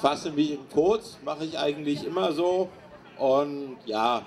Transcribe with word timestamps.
fasse 0.00 0.30
mich 0.30 0.58
kurz, 0.72 1.18
mache 1.24 1.44
ich 1.44 1.58
eigentlich 1.58 2.04
immer 2.04 2.32
so. 2.32 2.68
Und 3.18 3.78
ja, 3.84 4.22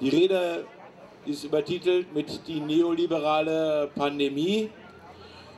die 0.00 0.08
Rede 0.08 0.66
ist 1.24 1.44
übertitelt 1.44 2.14
mit 2.14 2.46
die 2.46 2.60
neoliberale 2.60 3.90
Pandemie. 3.94 4.70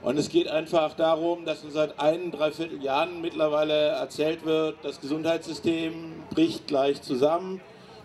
Und 0.03 0.19
es 0.19 0.29
geht 0.29 0.49
einfach 0.49 0.95
darum, 0.95 1.47
dass 1.47 1.65
uns 1.65 1.73
seit 1.73 1.99
ein, 1.99 2.31
dreiviertel 2.31 2.83
Jahren 2.83 3.23
mittlerweile 3.23 3.73
erzählt 3.73 4.45
wird, 4.45 4.77
das 4.83 5.01
Gesundheitssystem 5.01 6.12
bricht 6.30 6.66
gleich 6.66 7.01
zusammen. 7.01 7.61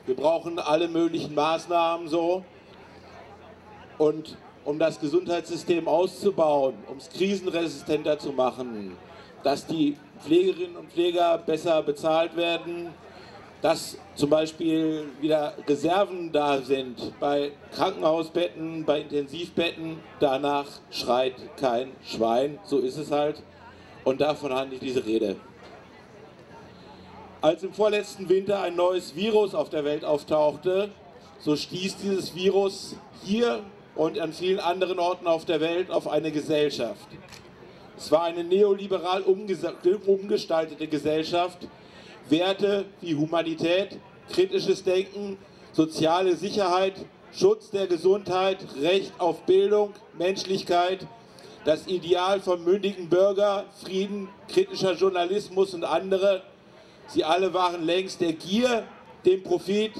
Wir 0.05 0.16
brauchen 0.16 0.57
alle 0.59 0.88
möglichen 0.88 1.36
Maßnahmen 1.36 2.07
so. 2.07 2.43
Und 3.98 4.38
um 4.64 4.80
das 4.80 5.00
Gesundheitssystem 5.02 5.88
auszubauen, 5.89 6.75
um 6.88 6.98
es 6.98 7.09
krisenresistenter 7.09 8.18
zu 8.18 8.32
machen, 8.32 8.96
dass 9.44 9.66
die 9.66 9.98
Pflegerinnen 10.24 10.76
und 10.76 10.92
Pfleger 10.92 11.38
besser 11.38 11.82
bezahlt 11.82 12.36
werden, 12.36 12.89
dass 13.61 13.97
zum 14.16 14.30
Beispiel 14.30 15.06
wieder 15.20 15.54
Reserven 15.68 16.32
da 16.32 16.61
sind 16.61 17.20
bei 17.20 17.52
Krankenhausbetten, 17.74 18.86
bei 18.86 19.02
Intensivbetten. 19.02 19.97
Danach 20.20 20.68
schreit 20.92 21.36
kein 21.57 21.92
Schwein, 22.04 22.60
so 22.64 22.80
ist 22.80 22.97
es 22.97 23.11
halt. 23.11 23.42
Und 24.06 24.21
davon 24.21 24.54
handelt 24.54 24.82
diese 24.82 25.06
Rede. 25.06 25.36
Als 27.42 27.64
im 27.64 27.74
vorletzten 27.74 28.28
Winter 28.30 28.61
ein 28.61 28.75
neues 28.75 29.16
Virus 29.16 29.54
auf 29.54 29.69
der 29.69 29.83
Welt 29.83 30.04
auftauchte, 30.06 30.89
so 31.39 31.56
stieß 31.56 31.97
dieses 31.97 32.36
Virus 32.36 32.95
hier 33.23 33.61
und 33.95 34.19
an 34.19 34.33
vielen 34.33 34.59
anderen 34.59 35.00
Orten 35.00 35.28
auf 35.28 35.45
der 35.45 35.59
Welt 35.61 35.92
auf 35.92 36.08
eine 36.08 36.31
Gesellschaft. 36.31 37.08
Es 38.00 38.14
war 38.14 38.23
eine 38.23 38.45
neoliberal 38.45 39.23
umgestaltete 39.23 40.88
Gesellschaft. 40.88 41.67
Werte 42.30 42.86
wie 43.02 43.16
Humanität, 43.16 44.00
kritisches 44.31 44.86
Denken, 44.86 45.38
soziale 45.73 46.38
Sicherheit, 46.38 46.94
Schutz 47.33 47.72
der 47.72 47.88
Gesundheit, 47.88 48.59
Recht 48.81 49.11
auf 49.17 49.41
Bildung, 49.41 49.94
Menschlichkeit, 50.17 51.06
das 51.66 51.88
Ideal 51.88 52.39
vom 52.39 52.64
mündigen 52.64 53.09
Bürger, 53.09 53.66
Frieden, 53.83 54.30
kritischer 54.47 54.94
Journalismus 54.94 55.73
und 55.73 55.84
andere, 55.84 56.44
sie 57.08 57.25
alle 57.25 57.53
waren 57.53 57.84
längst 57.84 58.22
der 58.22 58.31
Gier, 58.34 58.84
dem 59.25 59.44
Profit, 59.44 59.91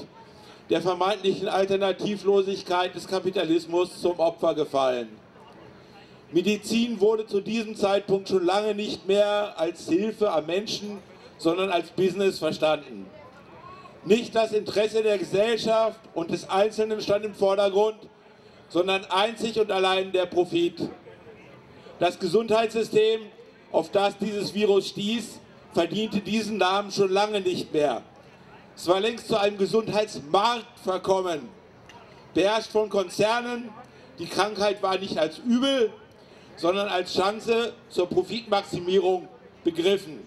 der 0.70 0.80
vermeintlichen 0.80 1.48
Alternativlosigkeit 1.48 2.94
des 2.94 3.06
Kapitalismus 3.06 4.00
zum 4.00 4.18
Opfer 4.18 4.54
gefallen. 4.54 5.08
Medizin 6.32 7.00
wurde 7.00 7.26
zu 7.26 7.40
diesem 7.40 7.74
Zeitpunkt 7.74 8.28
schon 8.28 8.44
lange 8.44 8.74
nicht 8.74 9.06
mehr 9.08 9.54
als 9.56 9.88
Hilfe 9.88 10.30
am 10.30 10.46
Menschen, 10.46 10.98
sondern 11.38 11.70
als 11.70 11.90
Business 11.90 12.38
verstanden. 12.38 13.06
Nicht 14.04 14.34
das 14.34 14.52
Interesse 14.52 15.02
der 15.02 15.18
Gesellschaft 15.18 15.98
und 16.14 16.30
des 16.30 16.48
Einzelnen 16.48 17.00
stand 17.00 17.24
im 17.24 17.34
Vordergrund, 17.34 17.96
sondern 18.68 19.04
einzig 19.06 19.58
und 19.58 19.72
allein 19.72 20.12
der 20.12 20.26
Profit. 20.26 20.88
Das 21.98 22.18
Gesundheitssystem, 22.18 23.22
auf 23.72 23.90
das 23.90 24.16
dieses 24.16 24.54
Virus 24.54 24.88
stieß, 24.88 25.40
verdiente 25.72 26.20
diesen 26.20 26.58
Namen 26.58 26.92
schon 26.92 27.10
lange 27.10 27.40
nicht 27.40 27.72
mehr. 27.72 28.02
Es 28.76 28.86
war 28.86 29.00
längst 29.00 29.28
zu 29.28 29.36
einem 29.36 29.58
Gesundheitsmarkt 29.58 30.78
verkommen, 30.82 31.48
beherrscht 32.34 32.70
von 32.70 32.88
Konzernen. 32.88 33.68
Die 34.18 34.26
Krankheit 34.26 34.82
war 34.82 34.96
nicht 34.96 35.18
als 35.18 35.38
Übel, 35.38 35.92
sondern 36.60 36.88
als 36.88 37.14
Chance 37.14 37.72
zur 37.88 38.06
Profitmaximierung 38.06 39.26
begriffen. 39.64 40.20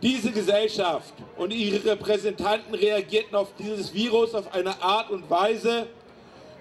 Diese 0.00 0.30
Gesellschaft 0.30 1.12
und 1.36 1.52
ihre 1.52 1.84
Repräsentanten 1.84 2.74
reagierten 2.74 3.36
auf 3.36 3.48
dieses 3.58 3.92
Virus 3.92 4.34
auf 4.34 4.54
eine 4.54 4.80
Art 4.80 5.10
und 5.10 5.28
Weise, 5.28 5.88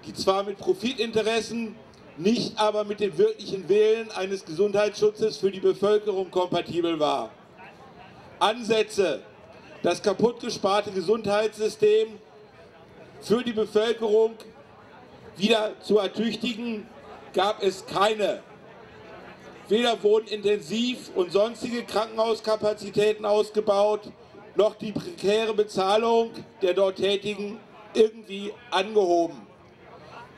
die 0.05 0.13
zwar 0.13 0.43
mit 0.43 0.57
Profitinteressen, 0.57 1.75
nicht 2.17 2.59
aber 2.59 2.83
mit 2.83 2.99
dem 2.99 3.17
wirklichen 3.17 3.69
Willen 3.69 4.11
eines 4.11 4.43
Gesundheitsschutzes 4.43 5.37
für 5.37 5.51
die 5.51 5.61
Bevölkerung 5.61 6.29
kompatibel 6.29 6.99
war. 6.99 7.29
Ansätze, 8.39 9.21
das 9.83 10.01
kaputtgesparte 10.01 10.91
Gesundheitssystem 10.91 12.09
für 13.21 13.41
die 13.41 13.53
Bevölkerung 13.53 14.33
wieder 15.37 15.73
zu 15.81 15.99
ertüchtigen, 15.99 16.85
gab 17.37 17.61
es 17.61 17.85
keine. 17.85 18.41
Weder 19.69 20.01
wurden 20.01 20.27
Intensiv- 20.27 21.11
und 21.13 21.31
sonstige 21.31 21.83
Krankenhauskapazitäten 21.83 23.25
ausgebaut, 23.25 24.11
noch 24.55 24.73
die 24.73 24.91
prekäre 24.91 25.53
Bezahlung 25.53 26.31
der 26.63 26.73
dort 26.73 26.95
Tätigen 26.95 27.59
irgendwie 27.93 28.51
angehoben. 28.71 29.37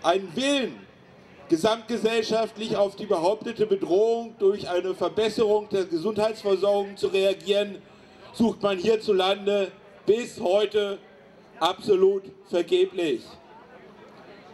Ein 0.03 0.27
Willen, 0.35 0.75
gesamtgesellschaftlich 1.47 2.75
auf 2.75 2.97
die 2.97 3.05
behauptete 3.05 3.65
Bedrohung 3.65 4.35
durch 4.37 4.67
eine 4.67 4.93
Verbesserung 4.93 5.69
der 5.69 5.85
Gesundheitsversorgung 5.85 6.97
zu 6.97 7.07
reagieren, 7.07 7.81
sucht 8.33 8.61
man 8.61 8.77
hierzulande 8.77 9.71
bis 10.05 10.37
heute 10.41 10.97
absolut 11.61 12.23
vergeblich. 12.49 13.21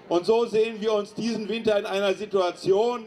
Und 0.08 0.26
so 0.26 0.46
sehen 0.46 0.80
wir 0.82 0.94
uns 0.94 1.14
diesen 1.14 1.50
Winter 1.50 1.78
in 1.80 1.86
einer 1.86 2.14
Situation, 2.14 3.06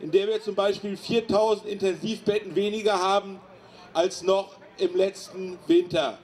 in 0.00 0.10
der 0.10 0.28
wir 0.28 0.42
zum 0.42 0.54
Beispiel 0.54 0.96
4000 0.96 1.66
Intensivbetten 1.66 2.54
weniger 2.54 3.00
haben 3.00 3.40
als 3.94 4.22
noch 4.22 4.56
im 4.76 4.94
letzten 4.94 5.58
Winter. 5.66 6.18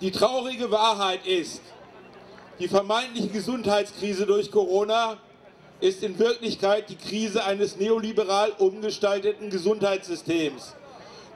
Die 0.00 0.10
traurige 0.10 0.70
Wahrheit 0.70 1.24
ist, 1.26 1.60
die 2.58 2.66
vermeintliche 2.66 3.28
Gesundheitskrise 3.28 4.26
durch 4.26 4.50
Corona 4.50 5.18
ist 5.80 6.02
in 6.02 6.18
Wirklichkeit 6.18 6.88
die 6.88 6.96
Krise 6.96 7.44
eines 7.44 7.76
neoliberal 7.76 8.50
umgestalteten 8.58 9.50
Gesundheitssystems, 9.50 10.74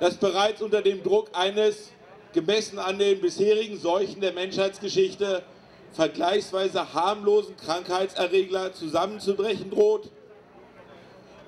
das 0.01 0.17
bereits 0.17 0.63
unter 0.63 0.83
dem 0.83 1.03
Druck 1.03 1.29
eines, 1.33 1.91
gemessen 2.33 2.79
an 2.79 2.99
den 2.99 3.21
bisherigen 3.21 3.79
Seuchen 3.79 4.21
der 4.21 4.33
Menschheitsgeschichte, 4.33 5.43
vergleichsweise 5.97 6.93
harmlosen 6.93 7.57
Krankheitserreger 7.57 8.73
zusammenzubrechen 8.75 9.71
droht? 9.71 10.11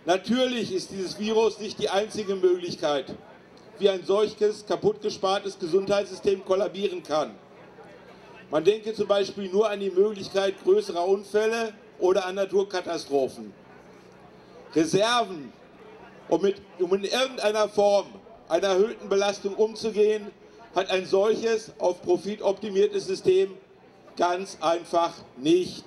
Natürlich 0.06 0.72
ist 0.72 0.90
dieses 0.90 1.18
Virus 1.18 1.60
nicht 1.60 1.78
die 1.78 1.90
einzige 1.90 2.34
Möglichkeit, 2.34 3.14
wie 3.78 3.90
ein 3.90 4.04
solches 4.04 4.64
kaputtgespartes 4.64 5.58
Gesundheitssystem 5.58 6.44
kollabieren 6.44 7.02
kann. 7.02 7.34
Man 8.50 8.64
denke 8.64 8.94
zum 8.94 9.06
Beispiel 9.06 9.50
nur 9.50 9.68
an 9.68 9.80
die 9.80 9.90
Möglichkeit 9.90 10.54
größerer 10.64 11.06
Unfälle 11.06 11.74
oder 11.98 12.24
an 12.24 12.36
Naturkatastrophen. 12.36 13.52
Reserven, 14.74 15.52
um, 16.30 16.40
mit, 16.40 16.56
um 16.78 16.94
in 16.94 17.04
irgendeiner 17.04 17.68
Form 17.68 18.06
einer 18.48 18.68
erhöhten 18.68 19.10
Belastung 19.10 19.54
umzugehen, 19.54 20.30
hat 20.74 20.90
ein 20.90 21.04
solches 21.04 21.72
auf 21.78 22.00
Profit 22.00 22.40
optimiertes 22.40 23.06
System 23.06 23.50
Ganz 24.18 24.58
einfach 24.60 25.12
nicht. 25.36 25.84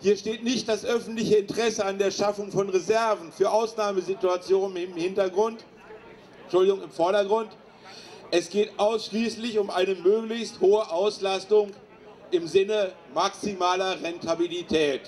Hier 0.00 0.16
steht 0.16 0.44
nicht 0.44 0.68
das 0.68 0.84
öffentliche 0.84 1.38
Interesse 1.38 1.84
an 1.84 1.98
der 1.98 2.12
Schaffung 2.12 2.52
von 2.52 2.68
Reserven 2.68 3.32
für 3.32 3.50
Ausnahmesituationen 3.50 4.76
im 4.76 4.94
Hintergrund, 4.94 5.64
Entschuldigung, 6.44 6.82
im 6.82 6.90
Vordergrund. 6.90 7.50
Es 8.30 8.48
geht 8.48 8.78
ausschließlich 8.78 9.58
um 9.58 9.70
eine 9.70 9.96
möglichst 9.96 10.60
hohe 10.60 10.88
Auslastung 10.88 11.72
im 12.30 12.46
Sinne 12.46 12.92
maximaler 13.12 14.00
Rentabilität. 14.00 15.00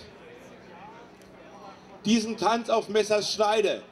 Diesen 2.04 2.36
Tanz 2.36 2.68
auf 2.68 2.88
Messers 2.88 3.32
Schneide, 3.32 3.82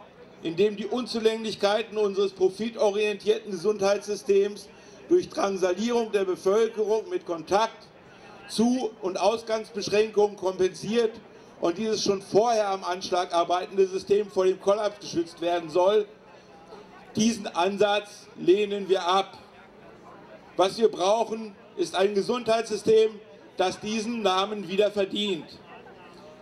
in 0.42 0.56
dem 0.56 0.74
die 0.74 0.86
Unzulänglichkeiten 0.86 1.96
unseres 1.96 2.32
profitorientierten 2.32 3.52
Gesundheitssystems 3.52 4.68
durch 5.08 5.28
Drangsalierung 5.28 6.12
der 6.12 6.24
Bevölkerung 6.24 7.08
mit 7.08 7.26
Kontakt, 7.26 7.86
Zu- 8.48 8.90
und 9.02 9.18
Ausgangsbeschränkungen 9.18 10.36
kompensiert 10.36 11.12
und 11.60 11.76
dieses 11.78 12.02
schon 12.02 12.22
vorher 12.22 12.68
am 12.68 12.84
Anschlag 12.84 13.32
arbeitende 13.34 13.86
System 13.86 14.30
vor 14.30 14.44
dem 14.44 14.60
Kollaps 14.60 15.00
geschützt 15.00 15.40
werden 15.40 15.70
soll. 15.70 16.06
Diesen 17.16 17.46
Ansatz 17.46 18.26
lehnen 18.36 18.88
wir 18.88 19.04
ab. 19.06 19.36
Was 20.56 20.78
wir 20.78 20.90
brauchen, 20.90 21.54
ist 21.76 21.94
ein 21.94 22.14
Gesundheitssystem, 22.14 23.10
das 23.56 23.80
diesen 23.80 24.22
Namen 24.22 24.68
wieder 24.68 24.90
verdient. 24.90 25.46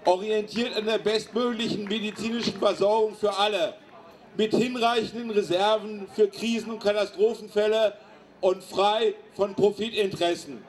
Orientiert 0.05 0.77
an 0.77 0.87
der 0.87 0.99
bestmöglichen 0.99 1.85
medizinischen 1.85 2.59
Versorgung 2.59 3.17
für 3.17 3.37
alle, 3.37 3.75
mit 4.37 4.55
hinreichenden 4.55 5.31
Reserven 5.31 6.07
für 6.15 6.29
Krisen- 6.29 6.71
und 6.71 6.83
Katastrophenfälle 6.83 7.95
und 8.41 8.63
frei 8.63 9.15
von 9.35 9.55
Profitinteressen. 9.55 10.63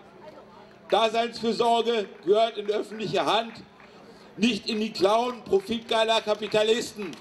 Daseinsfürsorge 0.90 2.08
gehört 2.25 2.58
in 2.58 2.68
öffentliche 2.68 3.25
Hand, 3.25 3.54
nicht 4.38 4.69
in 4.69 4.80
die 4.80 4.92
Klauen 4.92 5.44
profitgeiler 5.44 6.22
Kapitalisten. 6.22 7.12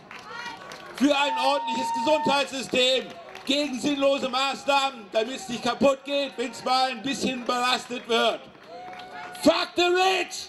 für 0.96 1.14
ein 1.14 1.32
ordentliches 1.44 1.86
Gesundheitssystem, 2.04 3.04
gegen 3.44 3.78
sinnlose 3.78 4.28
Maßnahmen, 4.28 5.06
damit 5.12 5.36
es 5.36 5.48
nicht 5.48 5.62
kaputt 5.62 5.98
geht, 6.04 6.32
wenn 6.36 6.50
es 6.50 6.64
mal 6.64 6.90
ein 6.90 7.02
bisschen 7.02 7.44
belastet 7.44 8.08
wird. 8.08 8.40
Fuck 9.42 9.68
the 9.76 9.82
rich! 9.82 10.48